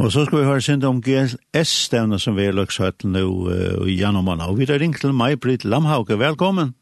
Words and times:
Og 0.00 0.12
så 0.12 0.24
skal 0.24 0.38
vi 0.38 0.44
høre 0.44 0.60
sinde 0.64 0.88
om 0.88 1.02
GLS-stevne 1.04 2.18
som 2.18 2.36
vi 2.36 2.46
har 2.46 2.54
lagt 2.56 2.78
høyt 2.80 3.04
nå 3.04 3.20
uh, 3.20 3.82
i 3.84 3.98
januar. 4.00 4.40
Og 4.48 4.56
vi 4.56 4.68
har 4.70 4.80
ringt 4.80 5.02
til 5.02 5.12
meg, 5.12 5.36
Britt 5.40 5.66
Lamhauke. 5.68 6.16
Velkommen. 6.18 6.72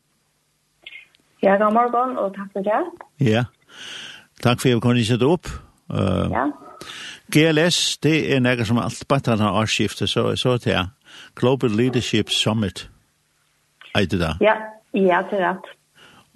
Ja, 1.42 1.56
god 1.58 1.74
morgen, 1.74 2.14
og 2.18 2.36
takk 2.36 2.52
for 2.54 2.62
det. 2.62 2.78
Ja, 3.26 3.44
takk 4.42 4.62
for 4.62 4.70
at 4.70 4.76
vi 4.76 4.84
kunne 4.86 5.04
sette 5.06 5.26
opp. 5.26 5.50
Uh, 5.90 6.30
ja. 6.30 6.46
GLS, 7.34 7.98
det 8.06 8.14
er 8.36 8.44
noe 8.44 8.68
som 8.68 8.78
alt 8.78 9.02
bare 9.10 9.36
har 9.42 9.60
årsskiftet, 9.64 10.06
så, 10.10 10.30
så 10.38 10.54
det 10.62 10.76
er 10.78 10.94
Global 11.34 11.74
Leadership 11.74 12.30
Summit. 12.30 12.86
Er 13.98 14.06
det 14.06 14.22
da? 14.22 14.36
Ja, 14.40 14.54
ja, 14.94 15.24
det 15.26 15.42
er 15.42 15.46
rett. 15.48 15.70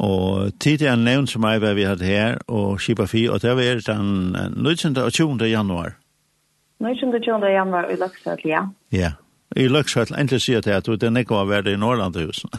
Og 0.03 0.51
tidligere 0.59 0.99
nevnt 0.99 1.31
som 1.31 1.47
jeg 1.47 1.63
hva 1.63 1.77
vi 1.79 1.87
hadde 1.87 2.11
her, 2.11 2.39
og 2.51 2.81
Kipa 2.83 3.07
4, 3.07 3.31
og 3.31 3.43
det 3.43 3.55
var 3.55 3.83
den 3.87 4.15
19. 4.59 4.97
og 4.99 5.13
20. 5.13 5.47
januar. 5.47 6.02
Nå 6.83 6.89
er 6.89 6.97
ikke 6.97 7.13
det 7.13 7.21
ikke 7.23 7.51
jammer 7.53 7.87
i 7.87 7.97
Løksøtl, 7.97 8.49
ja. 8.49 8.65
Ja, 8.91 9.13
i 9.55 9.69
Løksøtl, 9.71 10.17
endelig 10.19 10.43
sier 10.43 10.65
til 10.65 10.75
at 10.75 10.89
du 10.89 10.97
er 10.99 11.15
nekva 11.15 11.45
verdig 11.47 11.77
i 11.77 11.79
Norrlandhusen. 11.79 12.51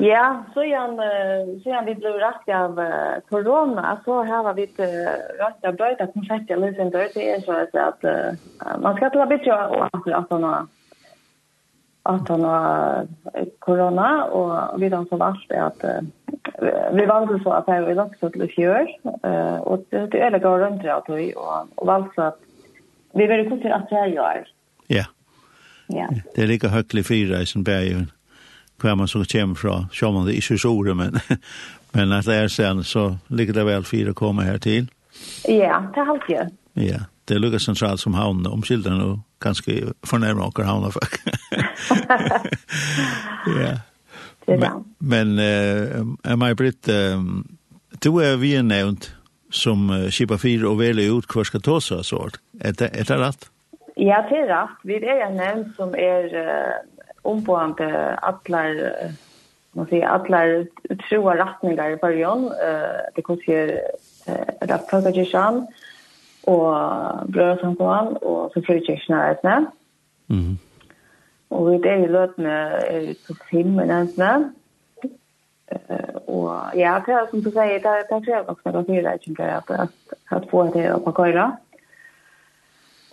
Ja, 0.00 0.44
så 0.54 0.62
igen 0.64 0.96
så 1.62 1.68
igen 1.68 1.86
vi 1.86 1.94
ble 1.94 2.14
rakt 2.18 2.48
av 2.48 2.78
korona, 3.28 3.98
så 4.04 4.22
har 4.24 4.54
vi 4.54 4.64
inte 4.64 4.86
rakt 5.38 5.64
av 5.64 5.76
bröt 5.76 6.00
att 6.00 6.14
konfekt 6.14 6.50
eller 6.50 6.72
sen 6.72 6.90
då 6.90 6.98
det 6.98 7.30
är 7.30 7.40
så 7.40 7.52
uh, 7.52 8.80
man 8.80 8.96
ska 8.96 9.10
ta 9.10 9.26
bit 9.26 9.46
och 9.46 9.84
att 9.84 10.30
han 10.30 10.44
at 12.04 12.28
han 12.28 12.44
har 12.44 13.06
korona, 13.58 14.24
og 14.24 14.80
vi 14.80 14.88
har 14.88 15.04
så 15.04 15.16
vart 15.16 15.52
at 15.52 15.84
uh, 15.84 16.00
vi 16.92 17.06
valgte 17.06 17.38
så 17.44 17.50
at 17.50 17.58
att 17.58 17.66
det 17.66 17.92
är 17.92 18.00
också 18.00 18.30
till 18.30 18.42
uh, 18.42 19.60
og 19.60 19.84
det 19.90 20.12
det 20.12 20.20
er 20.20 20.30
det 20.30 20.42
går 20.42 20.58
rundt 20.58 20.82
det 20.82 20.94
att 20.94 21.08
vi 21.08 21.34
och 21.36 21.86
valt 21.86 22.14
så 22.14 22.22
at 22.22 22.38
Vi 23.14 23.26
vil 23.28 23.48
kunne 23.48 23.62
til 23.62 23.74
at 23.76 23.90
jeg 23.90 24.14
gjør. 24.16 24.48
Ja. 24.90 25.04
Ja. 25.92 26.06
Det 26.36 26.42
er 26.42 26.46
like 26.46 26.68
høytlig 26.68 27.04
fire 27.04 27.42
i 27.42 27.46
sin 27.46 27.64
berg, 27.64 28.06
hva 28.80 28.94
man 28.98 29.08
så 29.08 29.24
kommer 29.32 29.58
fra, 29.58 29.76
så 29.92 30.10
man 30.12 30.26
det 30.26 30.38
ikke 30.40 30.58
så 30.58 30.72
ordet, 30.72 30.96
men, 30.96 31.18
men 31.94 32.12
at 32.12 32.26
det 32.26 32.36
er 32.36 32.48
sen, 32.48 32.84
så 32.94 33.16
ligger 33.28 33.54
det 33.54 33.66
vel 33.66 33.84
fire 33.84 34.14
å 34.14 34.18
komme 34.18 34.46
her 34.48 34.58
til. 34.58 34.88
Ja, 35.48 35.82
det 35.92 36.02
er 36.02 36.12
alt 36.14 36.28
jo. 36.30 36.46
Ja, 36.80 37.04
det 37.28 37.36
er 37.36 37.42
lukket 37.42 37.62
sentralt 37.62 38.00
som 38.00 38.16
havn, 38.16 38.46
omkildene 38.48 39.04
og 39.04 39.18
ganske 39.44 39.92
fornærmer 40.08 40.48
åker 40.48 40.66
havn 40.66 40.88
og 40.88 40.94
fuck. 40.96 41.18
ja. 43.62 43.74
Det 44.42 44.56
er 44.56 44.58
men, 44.58 44.86
men 44.98 45.36
uh, 45.38 46.36
Maja 46.38 46.56
Britt, 46.58 46.88
um, 46.88 47.44
du 48.02 48.16
er 48.18 48.40
vi 48.40 48.54
er 48.58 48.64
nevnt, 48.66 49.12
som 49.52 49.90
uh, 49.92 50.08
kipa 50.10 50.38
fyra 50.40 50.70
og 50.70 50.80
velja 50.80 51.12
ut 51.12 51.28
hva 51.28 51.44
skal 51.46 51.62
ta 51.64 51.78
seg 51.84 52.06
sånt. 52.08 52.40
Er 52.60 52.76
det, 52.78 52.90
er 52.96 53.08
det 53.08 53.18
rett? 53.20 53.48
Ja, 54.00 54.22
det 54.28 54.40
er 54.44 54.48
rett. 54.50 54.80
Vi 54.88 54.96
er 55.02 55.26
en 55.26 55.36
nevn 55.40 55.66
som 55.76 55.92
er 55.98 56.32
uh, 56.32 57.04
omboende 57.28 57.90
atler, 58.24 58.80
uh, 58.80 59.12
man 59.76 59.88
sier, 59.90 60.08
atler 60.08 60.64
troa 61.06 61.36
retninger 61.40 61.94
i 61.94 62.00
fargen. 62.00 62.48
Uh, 62.56 63.04
det 63.16 63.26
kan 63.28 63.40
si 63.44 63.58
uh, 63.58 64.50
Rattfagakirkjan 64.70 65.64
og 66.50 67.30
Brødsamkommand 67.32 68.16
og 68.26 68.50
så 68.54 68.64
frukirkjen 68.66 69.18
er 69.18 69.36
etne. 69.36 69.56
Mm. 70.32 70.56
Og 71.52 71.68
vi 71.68 71.88
er 71.88 72.02
i 72.02 72.10
løtene 72.10 72.56
er 72.88 73.12
på 73.26 73.36
fem 73.50 73.76
og 73.76 73.86
nevntene. 73.92 74.52
Uh, 75.72 76.11
Och 76.32 76.50
ja, 76.74 77.02
det 77.06 77.12
är 77.12 77.26
som 77.26 77.40
du 77.42 77.50
säger, 77.50 77.80
det, 77.80 78.06
det 78.10 78.24
kräver 78.24 78.50
också 78.50 78.70
några 78.70 78.84
fyrläggningar 78.84 79.58
att, 79.58 79.70
att, 79.70 79.90
att 80.28 80.50
få 80.50 80.64
det 80.64 80.88
att 80.88 81.04
parkera. 81.04 81.56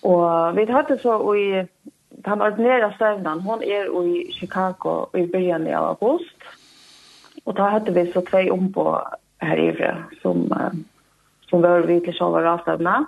Och 0.02 0.58
vi 0.58 0.72
hade 0.72 0.98
så 0.98 1.36
i 1.36 1.68
den 2.10 2.42
ordinära 2.42 2.94
stövnan, 2.94 3.40
hon 3.42 3.64
är 3.64 4.08
i 4.08 4.32
Chicago 4.32 5.08
i 5.14 5.28
början 5.28 5.74
av 5.74 5.98
august. 6.02 6.36
Och 7.44 7.54
då 7.54 7.64
hade 7.64 7.92
vi 7.92 8.12
så 8.12 8.22
två 8.22 8.52
ombå 8.52 9.08
här 9.38 9.58
ivre 9.58 10.04
som, 10.22 10.54
som 11.50 11.62
var 11.62 11.80
vid 11.80 12.04
till 12.04 12.14
själva 12.14 12.44
rastövna. 12.44 13.06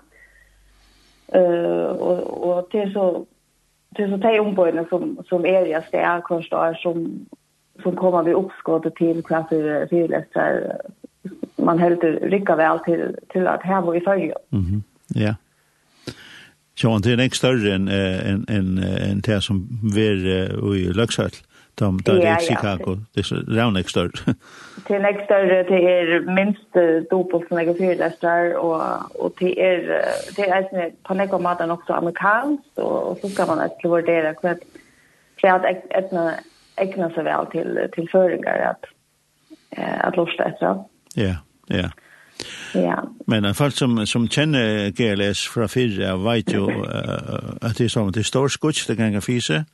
Uh, 1.36 1.86
och, 1.86 2.50
och 2.50 2.68
det 2.72 2.82
är 2.82 2.90
så 2.90 3.26
det 3.90 4.04
är 4.04 4.10
så 4.10 4.18
två 4.18 4.42
ombådna 4.42 4.86
som, 4.86 5.24
som 5.30 5.46
är 5.46 5.66
i 5.66 5.82
sted 5.88 6.24
kvarstår 6.24 6.74
som 6.74 7.26
som 7.84 7.96
kommer 7.96 8.24
vi 8.24 8.34
uppskottet 8.34 8.96
till 8.96 9.24
klasser 9.24 9.88
fyrlästar 9.90 10.78
man 11.56 11.80
helt 11.80 12.04
rycka 12.04 12.56
väl 12.56 12.80
till 12.80 13.16
till 13.30 13.48
att 13.48 13.64
här 13.64 13.82
var 13.82 13.96
i 13.96 14.02
följe. 14.02 14.36
Mhm. 14.50 14.84
Ja. 15.08 15.36
Så 16.76 16.98
det 16.98 17.04
till 17.04 17.20
en 17.20 17.30
större 17.30 17.74
än 17.74 17.88
en 17.88 18.46
en 18.50 18.78
en 19.12 19.22
det 19.22 19.42
som 19.42 19.68
ver 19.96 20.76
i 20.76 20.94
Luxhall. 20.94 21.30
De 21.76 21.98
där 21.98 22.42
i 22.42 22.46
Chicago. 22.46 22.98
Det 23.14 23.20
är 23.20 23.56
round 23.56 23.74
next 23.74 23.90
större. 23.90 24.12
Till 24.88 25.02
next 25.02 25.26
större 25.26 25.64
till 25.64 25.76
er 25.76 26.20
minst 26.20 26.74
dopel 27.10 27.48
som 27.48 27.58
jag 27.58 27.78
fyrlästar 27.78 28.58
och 28.58 28.82
och 29.26 29.36
till 29.36 29.58
är 29.58 30.06
det 30.36 30.50
är 30.50 30.92
på 31.04 31.14
något 31.14 31.60
sätt 31.60 31.70
också 31.70 31.94
amerikanskt 31.94 32.78
och 32.78 33.18
så 33.22 33.30
ska 33.30 33.46
man 33.46 33.60
att 33.60 33.78
vara 33.84 34.02
där 34.02 34.34
kväll. 34.34 34.58
Så 35.42 35.48
ett, 35.48 35.86
ett 35.90 36.12
ägna 36.82 37.10
sig 37.10 37.24
väl 37.24 37.46
till 37.46 37.88
till 37.94 38.10
föringar 38.10 38.58
att 38.72 38.86
eh 39.78 40.06
att 40.08 40.18
lusta 40.18 40.44
efter. 40.44 40.84
Ja, 41.16 41.36
ja. 41.68 41.90
Ja. 42.74 43.04
Men 43.28 43.54
folk 43.54 43.74
som 43.74 44.08
som 44.08 44.28
känner 44.28 44.90
GLS 44.90 45.48
från 45.48 45.70
förra 45.70 46.18
vet 46.18 46.54
jo 46.54 46.70
uh, 46.70 46.78
at 47.62 47.78
det 47.78 47.84
är 47.84 47.88
som 47.88 48.12
det 48.12 48.24
står 48.24 48.48
skutch 48.48 48.88
det 48.88 48.96
kan 48.96 49.22
fise. 49.22 49.66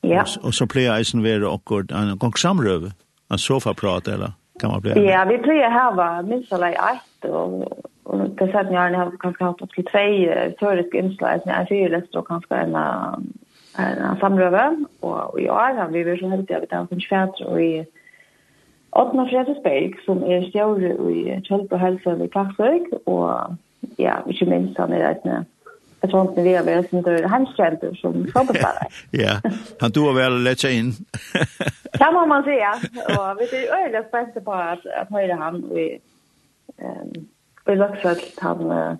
Ja. 0.00 0.20
Og, 0.20 0.44
og 0.44 0.54
så 0.54 0.66
plejer 0.66 0.98
isen 0.98 1.24
være 1.24 1.50
akkurat 1.52 1.90
en 1.90 2.18
gang 2.18 2.38
samröv. 2.38 2.90
En 3.30 3.38
sofa 3.38 3.72
prat 3.72 4.08
eller 4.08 4.32
kan 4.60 4.70
man 4.70 4.80
bli. 4.80 4.90
Ja, 4.90 5.24
vi 5.24 5.38
pleier 5.38 5.70
här 5.70 5.92
va 5.94 6.22
minst 6.22 6.52
alla 6.52 6.68
ett 6.68 7.24
og, 7.24 7.84
og 8.04 8.30
det 8.38 8.52
sätt 8.52 8.70
jeg 8.70 8.80
har 8.80 8.90
ni 8.90 8.96
har 8.96 9.12
kanske 9.20 9.44
haft 9.44 9.62
upp 9.62 9.74
till 9.74 9.84
innslag, 9.84 10.58
som 10.58 10.98
inslag 10.98 11.40
när 11.46 11.58
jag 11.58 11.68
fyller 11.68 12.02
så 12.12 12.22
kanske 12.22 12.54
en 12.54 12.74
en 13.78 14.18
samrøve, 14.20 14.64
og 15.02 15.40
i 15.40 15.48
år 15.48 15.76
har 15.78 15.92
vi 15.92 16.06
vært 16.06 16.22
så 16.22 16.30
heldig 16.32 16.56
at 16.56 16.64
vi 16.64 16.70
tar 16.70 16.86
en 16.90 17.04
kjært 17.04 17.42
og 17.46 17.62
i 17.62 17.72
Åtna 18.96 19.26
Fredesberg, 19.28 19.98
som 20.06 20.22
er 20.24 20.46
stjåre 20.48 20.94
i 21.12 21.36
Kjølp 21.46 21.72
og 21.76 21.80
Helse 21.82 22.14
i 22.24 22.28
Klagsøk, 22.32 22.88
og 23.06 23.56
ja, 24.00 24.18
ikke 24.26 24.48
minst 24.48 24.80
han 24.80 24.92
er 24.92 25.10
et 25.10 25.26
Jeg 26.02 26.10
tror 26.10 26.30
ikke 26.30 26.42
vi 26.46 26.52
har 26.54 26.62
vært 26.62 26.90
som 26.90 27.02
dør 27.02 27.26
hemskjenter 27.26 27.94
som 27.98 28.20
fotballspiller. 28.30 28.98
ja, 29.24 29.40
han 29.80 29.92
tog 29.92 30.12
vel 30.14 30.38
lett 30.46 30.62
seg 30.62 30.76
inn. 30.78 30.92
det 32.00 32.10
må 32.14 32.22
man 32.26 32.44
säga. 32.46 32.70
Og 33.18 33.40
vi 33.40 33.48
er 33.50 33.74
øyelig 33.78 34.04
spente 34.06 34.40
på 34.40 34.52
at, 34.52 34.86
at 34.94 35.10
høyre 35.10 35.36
han 35.42 35.58
i, 35.74 35.88
um, 36.78 37.26
i 37.66 37.76
Løksøk, 37.82 38.22
han, 38.38 38.62
uh, 38.70 38.94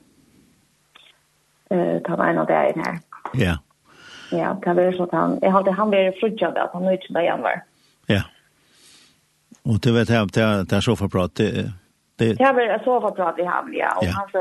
han 2.10 2.26
en 2.30 2.42
av 2.42 2.46
det 2.50 2.56
her. 2.56 2.98
Ja. 3.34 3.40
Yeah. 3.40 3.56
Ja, 4.31 4.61
det 4.65 4.75
var 4.75 4.93
så 4.93 5.03
att 5.03 5.12
han, 5.12 5.39
jag 5.43 5.50
hade 5.50 5.71
han 5.71 5.91
varit 5.91 6.21
frukad 6.21 6.59
att 6.59 6.71
han 6.72 6.84
nu 6.84 6.93
inte 6.93 7.12
där 7.12 7.21
igen. 7.21 7.41
Ja. 8.06 8.22
Och 9.62 9.81
det 9.81 9.93
vet 9.93 10.09
jag 10.09 10.22
att 10.22 10.33
det 10.69 10.77
är 10.77 10.81
så 10.81 10.97
förprat, 10.97 11.34
det... 11.34 11.72
Det 12.16 12.41
jag 12.41 12.55
vill 12.55 12.78
så 12.84 13.00
förprat 13.00 13.39
i 13.39 13.44
hamn, 13.44 13.75
ja. 13.75 13.97
Och 13.97 14.06
han 14.06 14.28
så, 14.33 14.39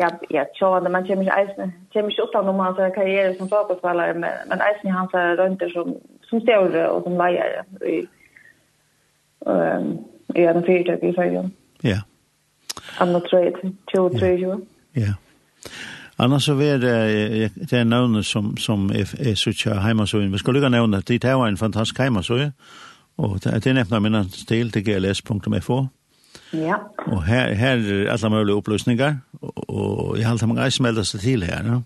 ja, 0.00 0.10
ja, 0.28 0.46
så 0.54 0.80
när 0.80 0.90
man 0.90 1.06
kommer 1.06 1.40
inte, 1.40 1.70
kommer 1.92 2.10
inte 2.10 2.22
utan 2.22 2.48
om 2.48 2.58
hans 2.58 2.76
karriär 2.76 3.34
som 3.34 3.48
fotbollsspelare, 3.48 4.14
men, 4.14 4.30
men 4.48 4.60
eisen 4.60 4.90
i 4.90 4.92
hans 4.92 5.12
rönter 5.14 5.68
som, 5.68 5.96
som 6.22 6.40
större 6.40 6.88
och 6.88 7.02
som 7.02 7.18
lejare 7.18 7.64
i, 7.80 8.06
um, 9.46 10.04
i 10.34 10.44
en 10.44 10.62
fyrtök 10.62 11.02
i 11.02 11.12
färgen. 11.12 11.50
Ja. 11.80 12.02
Annat 12.98 13.24
tror 13.24 13.44
jag, 13.44 13.72
23 13.92 14.36
Ja. 14.36 14.58
Ja. 14.92 15.14
Annars 16.22 16.44
så 16.44 16.52
är 16.60 16.78
det 16.78 17.50
det 17.54 17.72
er 17.72 17.84
någon 17.84 18.24
som 18.24 18.56
som 18.56 18.90
är, 18.90 19.30
er 19.30 19.34
så 19.34 19.52
tjä 19.52 19.74
hemma 19.74 20.04
vi 20.32 20.38
skulle 20.38 20.60
kunna 20.60 20.80
nämna 20.80 20.96
at 20.96 21.08
det 21.08 21.24
var 21.24 21.48
en 21.48 21.56
fantastisk 21.56 21.98
heimasøye. 21.98 22.52
så 23.16 23.22
och 23.22 23.40
det 23.64 23.74
nevnt 23.74 23.92
av 23.92 24.02
mina 24.02 24.24
stil 24.24 24.72
til 24.72 24.84
gls.fo. 24.84 25.86
Ja. 26.52 26.76
Och 27.06 27.22
här 27.22 27.54
här 27.54 28.06
alla 28.10 28.28
möjliga 28.28 28.56
upplysningar 28.56 29.16
och 29.68 30.18
jag 30.18 30.28
mange 30.28 30.46
många 30.46 30.70
smälta 30.70 31.04
seg 31.04 31.20
till 31.20 31.42
her. 31.42 31.64
ja. 31.64 31.82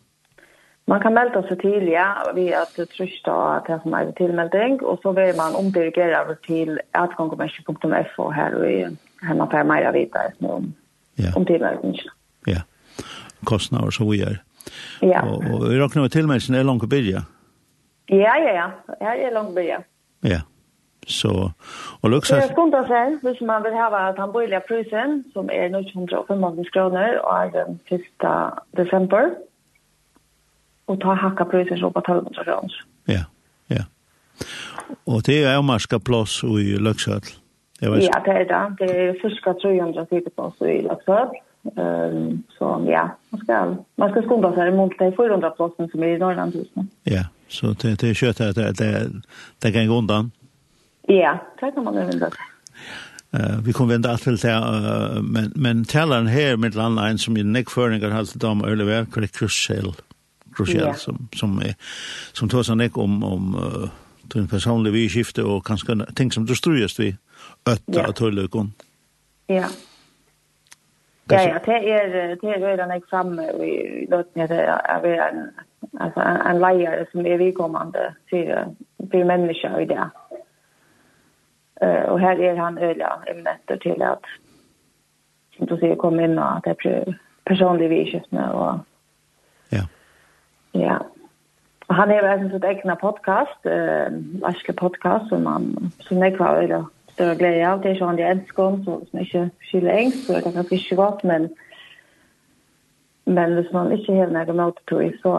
Man 0.88 1.00
kan 1.00 1.14
melda 1.14 1.42
seg 1.48 1.58
til, 1.60 1.88
ja, 1.90 2.12
ved 2.34 2.52
at 2.54 2.88
trykta 2.96 3.32
til 3.66 3.80
som 3.82 3.92
er 3.92 4.12
tilmelding, 4.16 4.84
og 4.86 4.98
så 5.02 5.12
vil 5.12 5.34
man 5.36 5.56
omdirigere 5.58 6.20
over 6.24 6.36
til 6.46 6.78
atgangkommersi.fo 6.94 8.30
her, 8.30 8.54
og 8.54 8.96
hemma 9.28 9.48
mer 9.52 9.64
meira 9.64 9.90
vita 9.90 10.18
om, 10.40 10.74
ja. 11.18 11.32
om 11.36 11.46
tilmeldingen 11.46 12.15
kostnader 13.44 13.90
så 13.90 14.10
vi 14.10 14.22
är. 14.22 14.42
Ja. 15.00 15.22
Och, 15.22 15.44
og 15.54 15.70
vi 15.70 15.78
råkner 15.78 16.02
med 16.02 16.12
tilmeldelsen, 16.12 16.54
är 16.54 16.64
langt 16.64 16.82
å 16.82 16.86
börja. 16.86 17.22
Ja, 18.06 18.38
ja, 18.38 18.52
ja. 18.52 18.70
Här 19.00 19.16
är 19.16 19.32
langt 19.32 19.48
att 19.48 19.54
börja. 19.54 19.82
Ja. 20.20 20.40
Så, 21.06 21.52
och 22.00 22.10
luxa... 22.10 22.36
Det 22.36 22.42
är 22.42 22.52
skumt 22.52 22.74
att 22.74 22.86
säga, 22.86 23.18
hvis 23.22 23.40
man 23.40 23.62
vill 23.62 23.72
ha 23.72 24.12
den 24.12 24.32
borgerliga 24.32 24.60
prisen, 24.60 25.24
som 25.32 25.50
är 25.50 25.68
950 25.68 26.64
kroner, 26.72 27.24
och 27.24 27.36
är 27.38 27.50
den 27.50 27.78
sista 27.88 28.58
december, 28.70 29.30
och 30.84 31.00
ta 31.00 31.14
hacka 31.14 31.44
prisen 31.44 31.78
så 31.78 31.90
på 31.90 31.98
1200 31.98 32.44
kronor. 32.44 32.72
Ja, 33.04 33.24
ja. 33.66 33.84
Och 35.04 35.22
det 35.22 35.44
är 35.44 35.56
ju 35.56 35.62
marska 35.62 35.98
plås 35.98 36.44
i 36.44 36.78
Luxhöll. 36.78 37.20
Ja, 37.80 37.90
det 38.24 38.30
är 38.30 38.44
det. 38.44 38.76
Det 38.78 39.08
är 39.08 39.12
första 39.20 39.54
300 39.54 40.06
sitter 40.06 40.30
på 40.30 40.66
i 40.66 40.82
Luxhöll. 40.82 41.28
Um, 41.76 42.42
så 42.58 42.84
ja, 42.88 43.16
man 43.30 43.40
ska, 43.40 43.76
man 43.96 44.10
ska 44.10 44.22
skunda 44.22 44.54
sig 44.54 44.70
mot 44.70 44.98
de 44.98 45.12
400 45.12 45.50
platsen 45.50 45.88
som 45.88 46.02
är 46.02 46.06
i 46.06 46.18
Norrland 46.18 46.54
just 46.54 46.76
nu. 46.76 46.86
Ja, 47.02 47.24
så 47.48 47.66
det, 47.66 48.00
det 48.00 48.08
är 48.08 48.14
kött 48.14 48.40
att 48.40 48.54
det, 48.54 48.72
det, 48.72 49.10
det 49.58 49.72
kan 49.72 49.88
gå 49.88 49.98
undan. 49.98 50.30
Ja, 51.02 51.38
det 51.60 51.72
kan 51.72 51.84
man 51.84 51.94
vända 51.94 52.30
Eh, 53.30 53.60
vi 53.64 53.72
kommer 53.72 53.94
vända 53.94 54.16
till 54.16 54.36
det, 54.36 54.54
uh, 54.54 55.22
men, 55.22 55.52
men 55.54 55.84
tällan 55.84 56.26
här 56.26 56.56
med 56.56 56.74
landline 56.74 57.18
som 57.18 57.36
ju 57.36 57.44
Nick 57.44 57.70
Förninger 57.70 58.10
har 58.10 58.18
alltid 58.18 58.44
om 58.44 58.64
Ölever, 58.64 59.04
korrekt 59.04 59.38
krussel, 59.38 59.92
krussel 60.56 60.94
som, 60.94 61.28
som, 61.32 61.58
är, 61.58 61.74
som 62.32 62.48
tar 62.48 62.62
sig 62.62 62.76
Nick 62.76 62.98
om, 62.98 63.24
om 63.24 63.54
uh, 64.34 64.46
personlig 64.46 64.92
vi 64.92 65.08
skifte 65.08 65.42
och 65.42 65.66
kanske 65.66 66.06
ting 66.14 66.32
som 66.32 66.46
du 66.46 66.54
ströjast 66.54 67.00
vi 67.00 67.16
ötta 67.66 67.92
yeah. 67.92 68.08
och 68.08 68.16
tullökon. 68.16 68.72
Ja. 69.46 69.64
Ja, 71.30 71.40
ja, 71.42 71.58
det 71.66 71.76
er 71.90 72.34
det 72.34 72.50
er 72.50 72.66
redan 72.66 72.90
jeg 72.90 73.02
framme 73.10 73.42
i 73.66 74.06
låten 74.10 74.40
at 74.40 74.50
jeg 74.50 74.78
er 74.88 75.28
en, 75.28 75.50
altså, 76.00 76.20
en 76.50 76.60
leier 76.62 77.04
som 77.12 77.26
er 77.26 77.36
vidkommende 77.36 78.12
for, 78.30 78.74
for 79.10 79.24
mennesker 79.24 79.78
i 79.78 79.88
det. 79.90 80.06
Eh 81.82 82.04
og 82.12 82.20
her 82.20 82.38
er 82.40 82.54
han 82.64 82.78
øyla 82.78 83.08
emnetter 83.30 83.76
til 83.76 84.02
at 84.02 84.24
som 85.56 85.66
du 85.66 85.76
sier 85.76 85.96
kom 85.96 86.20
inn 86.20 86.38
og 86.38 86.56
at 86.56 86.78
det 86.84 86.92
er 86.92 87.18
personlig 87.46 87.90
vidskiftene 87.90 88.52
og 88.54 88.78
ja. 89.72 89.82
ja. 90.74 90.98
Og 91.88 91.94
han 91.94 92.10
er 92.10 92.22
jo 92.22 92.32
en 92.32 92.50
sånn 92.50 92.64
egna 92.66 92.94
podcast, 92.94 93.66
eh, 93.66 94.14
Larske 94.42 94.72
podcast, 94.72 95.28
som, 95.28 95.46
han, 95.46 95.92
som 96.00 96.22
jeg 96.22 96.38
var 96.38 96.62
øyla 96.62 96.82
større 97.16 97.36
glede 97.40 97.64
av. 97.66 97.80
Det 97.82 97.90
er 97.90 97.96
ikke 97.96 98.10
han 98.10 98.20
de 98.20 98.26
elsker 98.28 98.64
om, 98.64 98.76
som 98.84 99.22
ikke 99.22 99.46
skylder 99.70 99.96
engst, 99.96 100.26
så 100.26 100.36
det 100.36 100.42
er 100.42 100.46
kanskje 100.50 100.78
ikke 100.80 100.98
godt, 101.00 101.24
men, 101.24 101.48
men 103.26 103.56
hvis 103.58 103.72
man 103.74 103.92
ikke 103.96 104.20
har 104.20 104.32
noen 104.34 104.60
motortøy, 104.60 105.10
så, 105.24 105.34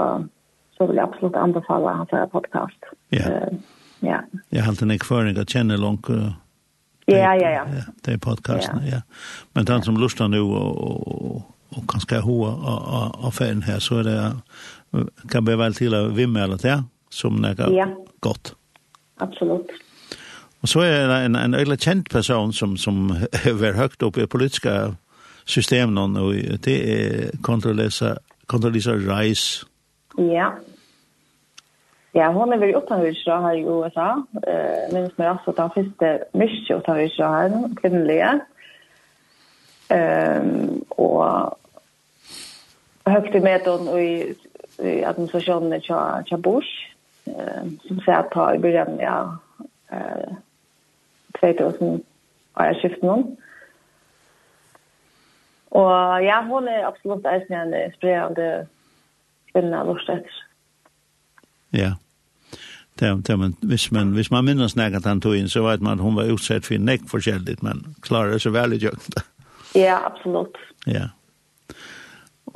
så 0.77 0.89
vil 0.89 0.99
jeg 0.99 1.07
absolutt 1.07 1.39
anbefale 1.39 1.95
hans 2.01 2.13
for 2.13 2.33
podcast. 2.33 2.91
Ja. 3.15 3.29
Uh, 3.29 3.55
ja. 4.05 4.19
Jeg 4.51 4.67
alltid 4.67 4.89
en 4.89 4.97
ekføring 4.97 5.39
at 5.41 5.53
kjenne 5.53 5.79
langt 5.81 6.11
Ja, 7.07 7.35
ja, 7.35 7.49
ja. 7.49 7.65
Det 8.01 8.13
är 8.13 8.17
podcasten, 8.17 8.79
ja. 8.91 9.01
Men 9.53 9.65
den 9.65 9.81
som 9.81 9.97
lustar 9.97 10.27
nu 10.27 10.39
och, 10.39 10.77
och, 10.77 11.35
och 11.69 11.89
kanske 11.89 12.19
hoa 12.19 12.49
av 13.13 13.31
färden 13.31 13.61
här 13.61 13.79
så 13.79 13.99
är 13.99 14.03
det 14.03 14.35
kan 15.29 15.45
bli 15.45 15.55
väl 15.55 15.73
till 15.73 15.93
att 15.93 16.11
vimma 16.11 16.39
eller 16.39 16.57
det 16.57 16.83
som 17.09 17.43
är 17.45 17.55
gott. 18.19 18.55
Ja, 19.19 19.25
absolut. 19.25 19.67
Og 20.61 20.67
så 20.67 20.79
er 20.79 21.07
det 21.07 21.25
en, 21.25 21.35
en 21.35 21.55
øyla 21.55 21.75
kjent 21.75 22.09
person 22.09 22.53
som, 22.53 22.77
som 22.77 23.11
er 23.67 23.77
høyt 23.77 24.03
opp 24.03 24.17
i 24.17 24.25
politiska 24.25 24.93
systemen 25.47 26.17
og 26.17 26.33
det 26.65 26.77
er 26.91 27.29
Condoleezza, 27.43 28.15
Condoleezza 28.47 28.91
Rice. 28.91 29.65
Ja. 30.17 30.49
Ja, 32.15 32.31
hon 32.31 32.53
er 32.53 32.57
veldig 32.57 32.77
utenhøysra 32.77 33.39
her 33.41 33.55
i 33.59 33.63
USA. 33.63 34.09
Uh, 34.33 34.93
minst 34.93 35.19
meg 35.19 35.29
også 35.29 35.53
den 35.57 35.71
første 35.75 36.11
mye 36.33 36.77
utenhøysra 36.79 37.29
her, 37.35 37.57
kvinnelige. 37.77 38.31
Um, 39.93 40.83
og 40.97 41.57
høyt 43.07 43.35
i 43.35 43.43
medon 43.45 43.87
i, 44.01 44.09
i 44.83 44.99
administrasjonen 45.05 45.81
til 46.27 46.41
Bush, 46.43 46.97
Eh, 47.27 47.63
som 47.87 47.99
sier 48.03 48.21
at 48.21 48.29
ta 48.31 48.51
i 48.55 48.59
begynnelsen, 48.61 48.99
ja, 49.03 49.17
uh, 49.91 50.35
2000 51.41 52.01
år 52.59 52.79
skift 52.79 53.03
nu. 53.03 53.37
Og 55.77 56.23
ja, 56.23 56.41
hun 56.47 56.67
er 56.67 56.87
absolutt 56.87 57.25
eisen 57.27 57.55
en 57.57 57.93
spredende 57.93 58.67
kvinne 59.51 59.79
av 59.79 59.89
Lorsk 59.89 60.09
etter. 60.09 60.43
Ja. 61.75 61.93
Det, 62.99 63.11
det, 63.27 63.35
men, 63.37 63.53
hvis, 63.61 63.91
man, 63.91 64.15
hvis 64.17 64.31
man 64.31 64.45
minnes 64.45 64.75
nægget 64.75 65.05
han 65.05 65.21
tog 65.21 65.35
inn, 65.37 65.49
så 65.49 65.61
vet 65.67 65.81
man 65.81 65.99
at 65.99 66.03
hun 66.03 66.15
var 66.17 66.31
utsett 66.33 66.65
for 66.65 66.81
nekk 66.81 67.05
forskjellig, 67.11 67.59
men 67.61 67.83
klarer 68.01 68.41
så 68.41 68.49
veldig 68.49 68.79
gjøkt. 68.81 69.19
ja, 69.75 69.99
absolutt. 70.05 70.57
Ja. 70.87 71.11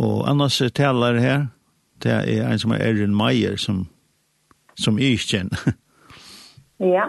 Og 0.02 0.30
annars 0.30 0.62
taler 0.74 1.20
her, 1.20 1.46
det 2.04 2.12
er 2.12 2.48
en 2.48 2.60
som 2.60 2.74
er 2.74 2.82
Erin 2.88 3.14
Meyer, 3.16 3.56
som, 3.56 3.86
som 4.74 4.98
er 4.98 5.14
ikke 5.14 5.36
kjenner. 5.36 5.76
ja. 6.96 7.06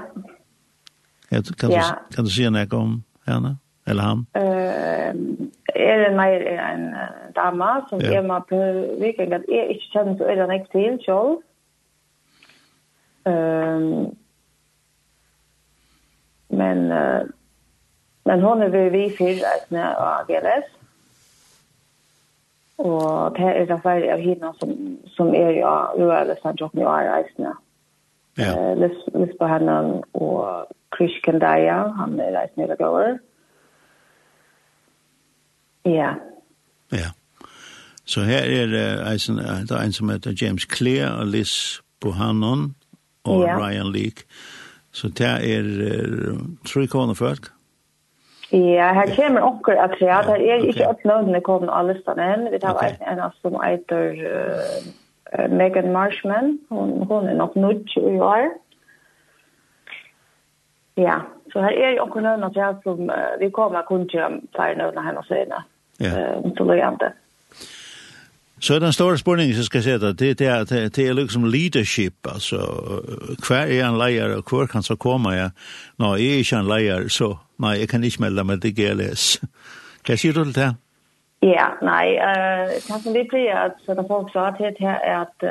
Kan 1.33 1.71
du, 1.71 1.75
ja. 1.75 1.83
kan 2.15 2.25
du 2.25 2.31
si 2.31 2.45
noe 2.51 2.67
om 2.77 2.97
henne? 3.27 3.57
Eller 3.87 4.03
han? 4.03 4.27
Uh, 4.37 5.49
er 5.75 6.07
en 6.07 6.17
mer 6.17 6.45
er 6.47 6.61
en 6.69 6.85
dama 7.35 7.81
som 7.89 8.01
ja. 8.01 8.19
er 8.19 8.27
med 8.27 8.45
på 8.49 8.59
viking, 9.01 9.33
at 9.35 9.49
jeg 9.49 9.75
ikke 9.75 9.89
kjenner 9.95 10.19
så 10.19 10.29
er 10.29 10.43
han 10.45 10.53
ikke 10.55 10.73
til 10.77 10.99
selv. 11.07 11.41
Um, 13.27 14.13
men 16.51 16.93
uh, 16.93 17.23
men 18.25 18.41
hon 18.41 18.63
er 18.63 18.69
ved 18.69 18.91
vi 18.91 19.09
fyra 19.19 19.57
etter 19.57 19.83
av 19.83 20.29
GLS. 20.29 20.69
Og 22.83 23.35
det 23.37 23.49
er 23.49 23.67
derfor 23.71 24.05
av 24.15 24.23
hina 24.23 24.53
som, 24.61 24.71
som 25.17 25.35
er 25.35 25.59
ja, 25.59 25.75
jo 25.99 26.11
er 26.11 26.25
det 26.31 26.39
snart 26.41 26.61
jokken 26.61 26.83
jo 26.83 26.91
er 26.91 27.11
eisne. 27.17 27.57
Ja. 28.39 28.55
Uh, 28.55 28.79
Lyst 28.79 29.39
på 29.39 29.49
henne 29.51 29.79
og 30.15 30.71
Chris 30.97 31.15
Kendaya, 31.25 31.83
han 31.99 32.21
er 32.21 32.37
reit 32.37 32.57
nere 32.61 32.77
gåer. 32.77 33.19
Ja. 35.85 36.15
Ja. 36.93 37.11
Så 38.05 38.21
her 38.21 38.45
er 38.45 38.67
det 38.67 39.29
en, 39.29 39.39
det 39.39 39.71
er 39.71 39.83
en 39.83 39.93
som 39.93 40.09
heter 40.09 40.35
James 40.43 40.67
Clear 40.77 41.11
og 41.11 41.27
Liz 41.27 41.81
Bohannon 42.01 42.75
og 43.25 43.43
ja. 43.43 43.59
Ryan 43.59 43.93
Leak. 43.93 44.25
Så 44.93 45.09
det 45.09 45.27
er 45.27 45.63
uh, 45.63 46.39
tre 46.67 46.87
kone 46.87 47.15
folk. 47.15 47.53
Ja, 48.53 48.93
her 48.93 49.09
kommer 49.17 49.41
onker 49.41 49.73
at 49.81 49.97
ja, 50.01 50.19
det 50.27 50.51
er 50.51 50.59
okay. 50.59 50.69
ikke 50.69 50.89
oppnående 50.89 51.41
kone 51.41 51.73
av 51.73 51.89
listan 51.89 52.21
enn. 52.21 52.51
Vi 52.53 52.59
tar 52.61 52.77
okay. 52.77 52.99
en 53.09 53.23
av 53.25 53.33
som 53.41 53.57
eiter 53.65 54.19
uh, 54.21 55.47
Megan 55.49 55.93
Marshman. 55.93 56.59
Hun, 56.69 57.07
hun 57.09 57.31
er 57.31 57.39
nok 57.39 57.57
nødt 57.57 57.97
i 57.97 58.19
år. 58.19 58.51
Ja. 58.51 58.51
Ja, 60.97 61.19
så 61.53 61.61
her 61.61 61.73
er 61.73 61.91
jo 61.97 62.05
også 62.05 62.21
noen 62.21 62.45
av 62.45 62.53
det 62.53 62.69
som 62.85 63.01
uh, 63.09 63.41
vi 63.41 63.49
kommer 63.51 63.85
kun 63.89 64.09
til 64.09 64.21
å 64.21 64.31
flere 64.57 64.77
noen 64.77 64.99
av 64.99 65.09
henne 65.09 65.25
søgne. 65.29 65.65
Ja. 66.01 66.13
Uh, 66.13 66.53
så 66.57 66.65
det 67.01 67.13
Så 68.61 68.79
den 68.79 68.93
stora 68.93 69.17
spårningen 69.17 69.55
som 69.55 69.65
skal 69.65 69.83
säga 69.83 69.99
det, 69.99 70.39
det 70.39 70.47
er, 70.47 70.65
det 70.65 71.09
er 71.09 71.13
liksom 71.13 71.45
leadership 71.45 72.15
altså, 72.35 72.59
hver 73.49 73.67
er 73.67 73.89
en 73.89 73.99
leier, 73.99 74.37
og 74.37 74.45
hver 74.51 74.67
kan 74.67 74.83
så 74.83 74.97
komme, 74.97 75.31
jag. 75.31 75.51
Nå, 75.99 76.15
jeg 76.15 76.27
er 76.27 76.39
ikke 76.39 76.59
en 76.59 76.69
leier, 76.69 77.09
så 77.09 77.37
nei, 77.59 77.79
jeg 77.79 77.89
kan 77.89 78.05
ikke 78.05 78.23
melde 78.23 78.45
meg 78.45 78.63
til 78.63 78.75
GLS. 78.75 79.41
Hva 80.07 80.17
sier 80.17 80.33
du 80.33 80.45
til 80.45 80.55
det 80.55 80.63
där? 80.63 80.75
Ja, 81.43 81.69
nej, 81.83 82.17
eh 82.17 82.83
kan 82.87 83.15
vi 83.15 83.29
säga 83.31 83.59
at, 83.59 83.73
så 83.87 83.95
det 83.95 84.05
folk 84.09 84.33
sa 84.33 84.51
til 84.51 84.75
det 84.79 84.87
är 84.87 85.23
att 85.23 85.43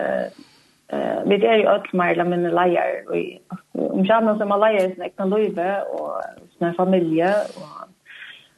eh 0.92 1.20
vi 1.26 1.46
är 1.46 1.58
ju 1.58 1.66
allt 1.66 1.94
mer 1.94 2.12
eller 2.12 2.24
mindre 2.24 2.52
lejer 2.52 2.88
och 3.10 3.92
om 3.94 4.06
jag 4.06 4.38
som 4.38 4.52
alla 4.52 4.72
lejer 4.72 4.96
som 4.96 5.10
kan 5.18 5.30
leva 5.30 5.82
och 5.82 6.22
sin 6.58 6.74
familje 6.74 7.30
och 7.60 7.88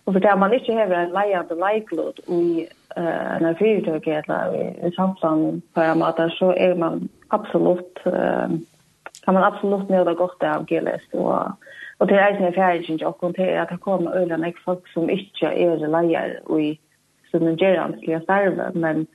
och 0.05 0.13
för 0.13 0.19
det 0.19 0.35
man 0.35 0.53
inte 0.53 0.73
har 0.73 0.87
en 0.87 1.09
lejande 1.09 1.55
lejklod 1.55 2.19
i 2.27 2.67
eh 2.95 3.41
när 3.41 3.53
vi 3.59 3.81
då 3.81 3.91
går 3.91 4.27
där 4.27 4.87
i 4.87 4.91
samsam 4.91 5.61
parametrar 5.73 6.29
så 6.29 6.51
är 6.51 6.75
man 6.75 7.09
absolut 7.27 7.97
kan 9.25 9.33
man 9.33 9.43
absolut 9.43 9.89
nöda 9.89 10.13
gott 10.13 10.43
av 10.43 10.65
GLS 10.65 11.05
och 11.11 11.47
Og 12.03 12.09
det 12.09 12.19
är 12.19 12.39
ju 12.39 12.51
färdigt 12.51 12.89
inte 12.89 13.05
och 13.05 13.17
kontra 13.17 13.61
at 13.61 13.69
det 13.69 13.77
kommer 13.77 14.17
øyne 14.17 14.37
näck 14.37 14.57
folk 14.65 14.87
som 14.93 15.09
ikke 15.09 15.47
er 15.47 15.87
leier 15.87 16.39
och 16.45 16.61
i 16.61 16.79
som 17.31 17.47
en 17.47 17.57
gerant 17.57 17.97
skulle 17.97 18.21
starva 18.21 18.71
men 18.73 19.07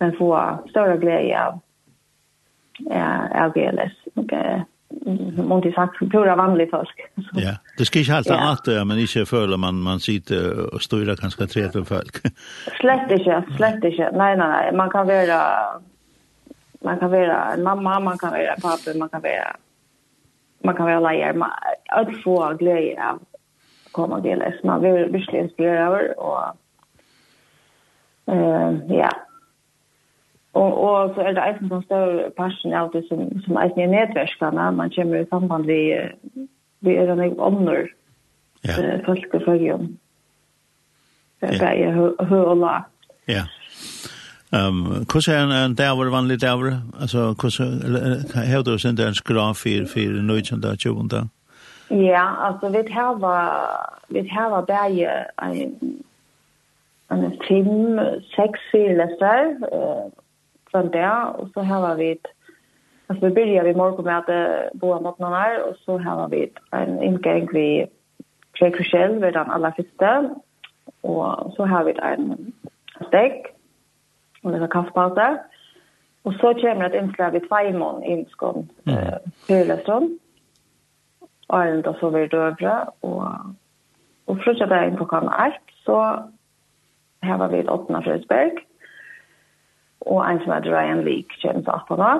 men 0.00 0.16
få 0.18 0.58
större 0.70 0.96
glädje 0.96 1.46
av 1.46 1.60
är 2.90 3.44
AGLS. 3.44 3.92
Och 4.14 4.32
många 5.44 5.72
sagt 5.72 5.98
pura 5.98 6.36
vanlig 6.36 6.70
folk. 6.70 7.00
Ja, 7.32 7.56
det 7.78 7.84
ska 7.84 7.98
ikke 7.98 8.14
alltid 8.14 8.32
at 8.32 8.64
det, 8.64 8.84
men 8.84 8.98
inte 8.98 9.26
føler 9.26 9.56
man 9.56 9.74
man 9.74 10.00
sitter 10.00 10.74
och 10.74 10.82
styrar 10.82 11.16
tre 11.46 11.68
til 11.68 11.84
folk. 11.84 12.20
Slett 12.80 13.10
inte, 13.10 13.44
slett 13.56 13.84
inte. 13.84 14.10
Nej, 14.12 14.36
nej, 14.36 14.48
nej. 14.48 14.72
Man 14.72 14.90
kan 14.90 15.06
vara 15.06 15.80
man 16.84 16.98
kan 16.98 17.10
vara 17.10 17.52
en 17.52 17.62
mamma, 17.62 18.00
man 18.00 18.18
kan 18.18 18.30
vara 18.30 18.54
pappa, 18.62 18.98
man 18.98 19.08
kan 19.08 19.22
vara 19.22 19.56
man 20.64 20.76
kan 20.76 20.86
vara 20.86 21.32
Man, 21.32 21.50
Att 21.88 22.22
få 22.24 22.54
glädje 22.58 23.10
av 23.10 23.18
komma 23.92 24.20
delas. 24.20 24.54
Man 24.64 24.82
vill 24.82 24.92
verkligen 24.92 25.44
inspirera 25.44 26.14
och 26.14 26.44
eh, 28.26 28.74
ja, 28.88 29.10
Og, 30.52 30.80
og 30.84 31.14
så 31.14 31.20
er 31.20 31.32
det 31.32 31.44
eisen 31.46 31.68
som 31.68 31.82
større 31.86 32.30
parten 32.36 32.74
av 32.76 32.90
det 32.92 33.04
som, 33.08 33.24
som 33.44 33.56
eisen 33.62 33.80
er 33.80 33.92
nedverskene. 33.94 34.68
Man 34.76 34.92
kommer 34.92 35.22
i 35.22 35.28
samband 35.30 35.64
vi, 35.70 35.80
vi 36.84 36.96
er 37.00 37.12
en 37.12 37.40
ånder 37.40 37.86
ja. 38.66 38.76
eh, 38.76 39.00
folk 39.06 39.34
og 39.38 39.46
følgen. 39.46 39.98
Det 41.40 41.56
er 41.56 41.72
ja. 41.80 41.90
hø 42.28 42.42
og 42.42 42.56
la. 42.60 42.74
Ja. 43.28 43.46
Um, 44.52 45.06
hvordan 45.08 45.50
er 45.50 45.64
en 45.64 45.74
dæver 45.74 46.10
vanlig 46.12 46.40
dæver? 46.40 46.76
Altså, 47.00 47.32
hvordan 47.40 48.46
har 48.46 48.62
du 48.62 48.78
sendt 48.78 49.00
en 49.00 49.14
skraf 49.14 49.56
for, 49.56 49.86
for 49.88 50.22
nøytjende 50.22 50.70
og 50.70 50.78
tjuvende? 50.78 51.28
Ja, 51.90 52.26
altså, 52.46 52.68
vi 52.68 52.92
har 52.92 53.14
vi 54.08 54.28
har 54.28 54.60
bare 54.60 55.50
en 55.52 56.02
en 57.12 57.32
fem, 57.48 57.98
seks 58.34 58.60
fyrlesser, 58.72 59.56
sen 60.72 60.90
där 60.90 61.40
och 61.40 61.48
så 61.54 61.60
har 61.60 61.94
vi 61.96 62.12
ett 62.12 62.26
alltså 63.06 63.26
vi 63.26 63.34
börjar 63.34 63.64
vi 63.64 63.74
morgon 63.74 64.04
med 64.04 64.18
att 64.18 64.72
bo 64.74 65.00
mot 65.00 65.18
någon 65.18 65.32
här 65.32 65.68
och 65.68 65.76
så 65.76 65.98
har 65.98 66.28
vi 66.28 66.52
en 66.70 67.02
ingång 67.02 67.48
vi 67.52 67.86
Jake 68.60 68.78
Rochelle 68.78 69.26
vid 69.26 69.34
den 69.34 69.50
allra 69.50 69.72
första 69.72 70.30
och 71.00 71.52
så 71.56 71.66
har 71.66 71.84
vi 71.84 71.92
en 71.98 72.52
stek 73.08 73.46
och 74.42 74.54
en 74.54 74.68
kaffepausa 74.68 75.38
och 76.22 76.34
så 76.34 76.54
kommer 76.54 76.88
det 76.88 76.98
inslag 76.98 77.30
vid 77.30 77.48
Tvajmon 77.48 78.04
i 78.04 78.24
Skån 78.30 78.68
eh, 78.86 79.14
Pyrlöström 79.46 80.18
Arlen 81.46 81.82
då 81.82 81.94
så 82.00 82.10
vi 82.10 82.26
dövra 82.26 82.90
och 83.00 83.24
och 84.24 84.38
frukta 84.38 84.66
där 84.66 84.88
in 84.88 84.96
på 84.96 85.04
kan 85.04 85.28
8 85.28 85.52
så 85.84 86.24
här 87.20 87.38
var 87.38 87.48
vi 87.48 87.58
ett 87.58 87.68
öppna 87.68 88.02
Frösberg 88.02 88.52
og 90.06 90.22
en 90.26 90.40
som 90.42 90.54
heter 90.54 90.72
Ryan 90.74 91.04
Leak 91.06 91.36
kommer 91.42 91.62
til 91.62 91.74
Appara. 91.74 92.12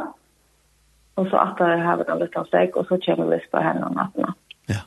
Og 1.20 1.28
så 1.28 1.40
etter 1.42 1.82
har 1.84 1.98
vi 2.00 2.06
en 2.08 2.22
liten 2.22 2.46
steg, 2.48 2.76
og 2.76 2.86
så 2.88 2.98
kommer 3.04 3.34
vi 3.34 3.40
på 3.52 3.60
henne 3.60 3.84
om 3.86 3.98
natten. 3.98 4.30
Ja. 4.70 4.80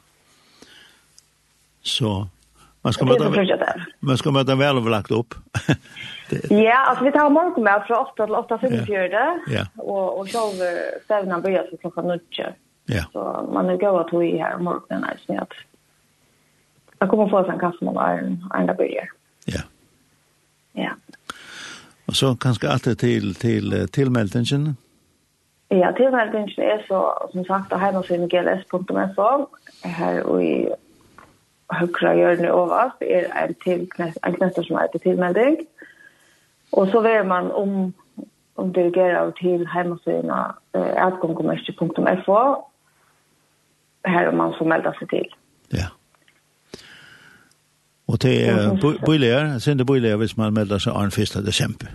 Så 1.86 2.14
man 2.86 2.94
skal 2.94 3.08
møte, 3.10 3.66
man 4.06 4.18
skal 4.18 4.34
møte 4.34 4.56
vel 4.58 4.80
overlagt 4.82 5.14
opp. 5.14 5.38
ja, 6.68 6.80
altså 6.90 7.06
vi 7.06 7.14
tar 7.14 7.32
morgenmøte 7.34 7.88
fra 7.88 8.02
8 8.06 8.18
til 8.20 8.36
8.45, 8.70 9.06
ja. 9.14 9.26
ja. 9.54 9.64
og, 9.82 10.20
og 10.20 10.30
så 10.30 10.44
over 10.50 10.82
stevnen 11.06 11.46
begynner 11.46 11.70
til 11.70 11.82
klokka 11.82 12.06
9. 12.06 12.52
Ja. 12.94 13.06
Så 13.14 13.24
man 13.54 13.70
er 13.70 13.82
gøy 13.82 13.90
å 13.90 14.06
ta 14.10 14.22
i 14.22 14.36
her 14.38 14.58
om 14.60 14.68
morgenen, 14.70 15.06
er 15.10 15.22
snitt. 15.24 15.58
Jeg 17.02 17.10
kommer 17.12 17.30
få 17.30 17.42
oss 17.42 17.50
en 17.54 17.62
kaffe 17.62 17.86
med 17.86 17.98
en, 18.02 18.38
en 18.54 18.70
der 18.70 18.78
begynner. 18.78 19.14
Ja. 19.50 19.66
Ja. 20.78 20.94
Og 22.08 22.16
så 22.16 22.36
kanskje 22.42 22.70
alltid 22.70 22.96
til, 22.96 23.34
til 23.36 23.88
tilmeldingen? 23.88 24.78
Ja, 25.72 25.92
tilmeldingen 25.98 26.50
er 26.58 26.80
så, 26.88 27.30
som 27.34 27.46
sagt, 27.46 27.74
av 27.74 27.80
heimasynet 27.82 28.30
gls.so. 28.30 29.30
Her 29.84 30.22
og 30.24 30.44
i 30.44 30.68
høyre 31.74 32.14
hjørne 32.16 32.52
overast 32.54 33.02
er 33.02 33.26
en, 33.42 33.56
til, 33.64 33.88
en 33.98 34.38
knester 34.38 34.64
som 34.68 34.78
heter 34.78 35.02
tilmelding. 35.02 35.58
Og 36.72 36.88
så 36.92 37.02
ver 37.02 37.24
man 37.24 37.52
om, 37.52 37.94
om 38.56 38.74
dirigerer 38.74 39.32
til 39.42 39.68
heimasynet 39.74 40.62
eh, 40.76 40.94
atgongommerske.fo 41.08 42.40
her 44.06 44.32
man 44.32 44.54
får 44.58 44.70
melda 44.70 44.94
seg 45.00 45.10
til. 45.10 45.30
Ja. 45.74 45.78
Yeah. 45.78 45.94
Og 48.08 48.22
det 48.24 48.50
er 48.50 48.56
bøyleger, 49.06 49.58
sinde 49.58 49.86
bøyleger, 49.86 50.16
hvis 50.16 50.38
man 50.38 50.54
melder 50.54 50.78
sig 50.78 50.94
den 50.94 51.08
1. 51.08 51.46
december. 51.46 51.88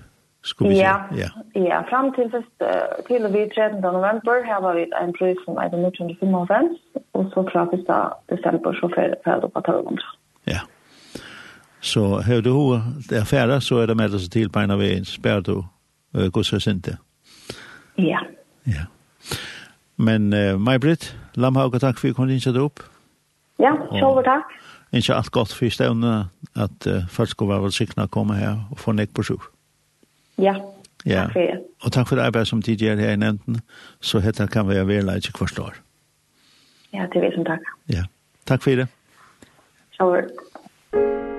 Skulle 0.43 0.69
vi 0.71 0.77
ja, 0.77 0.97
ja. 1.23 1.29
ja, 1.55 1.79
frem 1.91 2.07
til, 2.17 2.27
først, 2.35 2.55
til 3.09 3.25
og 3.27 3.33
ved 3.33 3.45
13. 3.55 3.81
november 3.81 4.35
her 4.51 4.59
var 4.67 4.73
vi 4.79 4.83
en 5.05 5.13
pris 5.19 5.39
som 5.45 5.55
er 5.63 5.69
1995, 5.69 6.81
og 7.17 7.23
så 7.33 7.41
fra 7.53 7.63
1. 7.63 8.39
december 8.39 8.73
så 8.81 8.87
falder 9.25 9.41
det 9.47 9.53
på 9.53 9.59
1200. 9.59 10.07
Ja. 10.47 10.61
Så 11.81 12.03
har 12.27 12.41
du 12.41 12.51
hur 12.51 12.81
det 13.09 13.17
är 13.17 13.25
färda 13.25 13.61
så 13.61 13.79
er 13.79 13.87
det 13.87 13.95
med 13.95 14.11
sig 14.11 14.31
till 14.31 14.51
på 14.51 14.59
en 14.59 14.71
av 14.71 14.83
en 14.83 15.05
spärr 15.05 15.41
då. 15.41 15.65
Guds. 16.33 16.53
Ja. 17.97 18.21
Ja. 18.65 18.87
Men 19.97 20.33
uh, 20.33 20.59
Maj-Britt, 20.59 21.17
Lamhauga, 21.35 21.79
tack 21.79 21.99
för 21.99 22.09
att 22.09 22.11
du 22.11 22.15
kom 22.15 22.31
in 22.31 22.57
upp. 22.57 22.81
Ja, 23.61 23.73
sjølv 23.93 24.23
takk. 24.27 24.53
Ikke 24.93 25.15
alt 25.15 25.31
godt 25.31 25.55
for 25.55 25.71
stevne 25.71 26.15
at 26.59 26.87
uh, 26.91 27.07
folk 27.09 27.31
skal 27.31 27.51
være 27.53 27.67
velsikne 27.69 28.09
å 28.09 28.11
komme 28.11 28.39
her 28.41 28.57
og 28.73 28.81
få 28.83 28.95
nekk 28.97 29.15
på 29.15 29.27
sjur. 29.29 29.45
Ja, 30.41 30.57
ja. 31.07 31.29
takk 31.29 31.37
for 31.37 31.47
det. 31.47 31.61
Og 31.81 31.95
takk 31.95 32.09
for 32.09 32.19
det 32.19 32.27
arbeid 32.27 32.51
som 32.51 32.63
DJ 32.65 32.91
gjør 32.91 33.05
her 33.05 33.15
i 33.15 33.21
nevnten, 33.21 33.61
så 34.01 34.21
heter 34.25 34.51
kan 34.51 34.69
vi 34.69 34.81
være 34.81 35.21
ikke 35.21 35.45
hvert 35.45 35.63
år. 35.63 35.81
Ja, 36.93 37.07
det 37.13 37.23
vil 37.23 37.35
som 37.37 37.47
takk. 37.47 37.71
Ja, 37.93 38.09
takk 38.51 38.67
for 38.67 38.83
det. 38.83 38.89
Sjølv. 39.95 41.30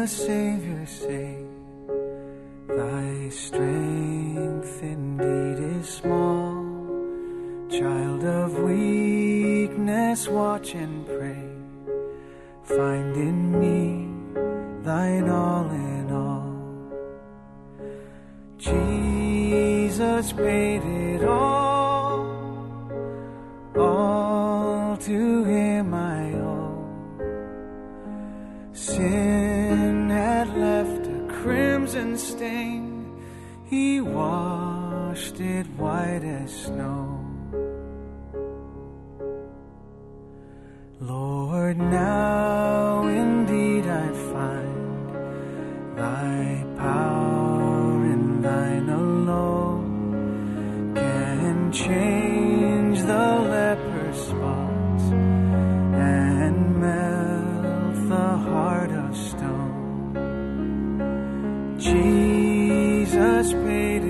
the 0.00 0.06
Savior 0.06 0.86
say 0.86 1.36
Thy 2.68 3.28
strength 3.28 4.82
indeed 4.82 5.58
is 5.76 5.86
small. 5.86 6.64
Child 7.68 8.24
of 8.24 8.58
weakness 8.60 10.26
watch 10.26 10.74
and 10.74 11.04
pray. 11.04 11.19
He 33.70 34.00
washed 34.00 35.38
it 35.38 35.64
white 35.78 36.24
as 36.24 36.50
snow. 36.50 37.09
Jesus 63.10 63.52
paid 63.54 64.09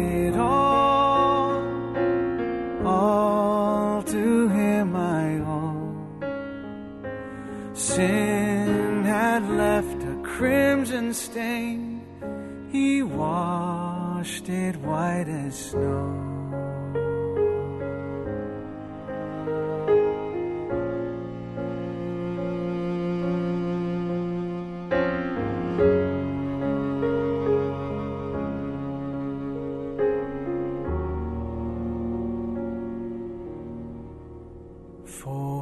for 35.20 35.59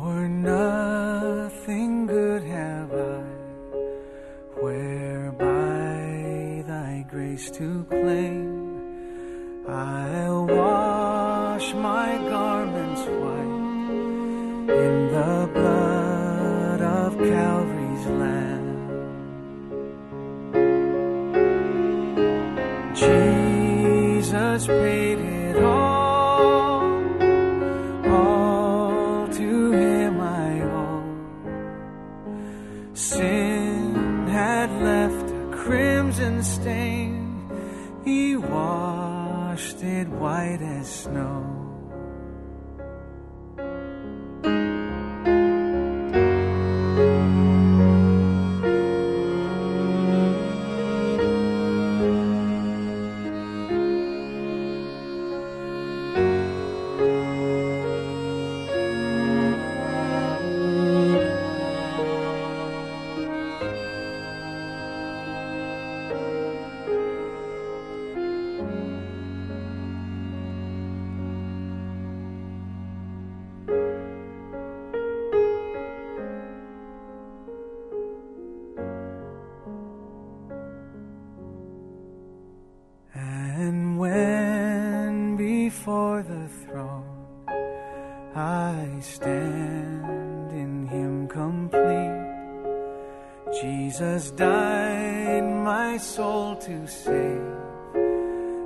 died 94.38 95.42
my 95.64 95.96
soul 95.98 96.54
to 96.54 96.86
save. 96.86 97.42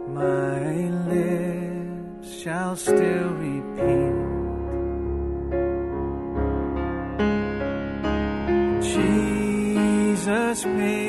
My 0.09 0.61
lips 1.09 2.29
shall 2.43 2.77
still 2.77 3.31
repeat. 3.47 4.17
Jesus 8.93 10.65
paid 10.65 11.02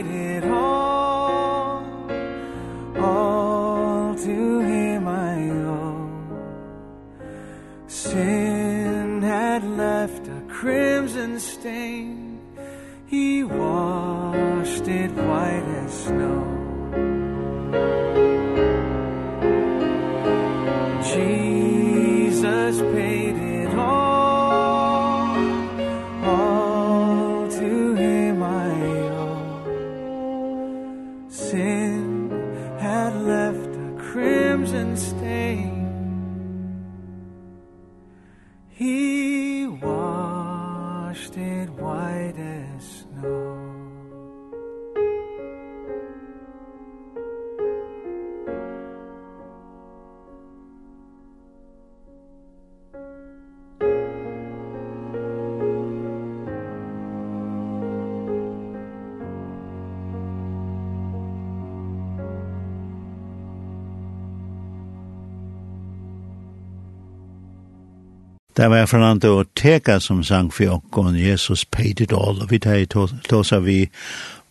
Det 68.54 68.68
var 68.70 68.86
Fernando 68.86 69.40
Ortega 69.40 70.00
som 70.00 70.24
sang 70.24 70.52
for 70.54 70.76
okkon 70.76 71.16
Jesus 71.18 71.66
paid 71.66 72.02
it 72.02 72.12
all. 72.14 72.38
Og 72.42 72.52
vi 72.52 72.60
tar 72.60 72.84
i 72.84 72.86
tåsa 72.86 73.60
vi 73.60 73.88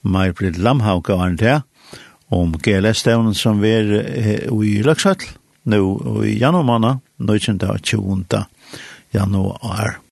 Marbrid 0.02 0.58
Lamhaug 0.58 1.10
og 1.10 1.20
han 1.20 1.36
der 1.38 1.60
om 2.32 2.56
GLS-stevnen 2.58 3.34
som 3.34 3.60
vi 3.62 3.70
er 3.70 3.92
i 4.50 4.82
Løksøtl 4.82 5.36
nå 5.70 5.78
i 6.26 6.38
januar 6.40 6.66
måned, 6.66 6.98
19. 7.22 7.60
og 7.70 7.82
20. 7.82 8.42
januar. 9.14 10.00